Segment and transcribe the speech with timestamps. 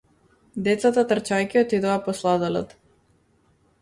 [0.67, 2.77] Децата трчајќи отидоа по сладолед.